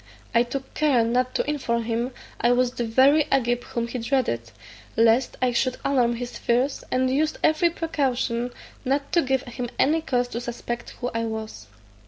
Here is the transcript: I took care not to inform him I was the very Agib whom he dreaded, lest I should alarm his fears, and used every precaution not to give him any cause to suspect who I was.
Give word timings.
I 0.33 0.41
took 0.41 0.73
care 0.73 1.03
not 1.03 1.35
to 1.35 1.47
inform 1.47 1.83
him 1.83 2.11
I 2.39 2.53
was 2.53 2.71
the 2.71 2.83
very 2.85 3.25
Agib 3.31 3.63
whom 3.65 3.87
he 3.87 3.99
dreaded, 3.99 4.49
lest 4.97 5.37
I 5.43 5.51
should 5.53 5.77
alarm 5.85 6.15
his 6.15 6.39
fears, 6.39 6.83
and 6.91 7.07
used 7.07 7.37
every 7.43 7.69
precaution 7.69 8.51
not 8.83 9.11
to 9.11 9.21
give 9.21 9.43
him 9.43 9.69
any 9.77 10.01
cause 10.01 10.27
to 10.29 10.41
suspect 10.41 10.89
who 11.01 11.11
I 11.13 11.25
was. 11.25 11.67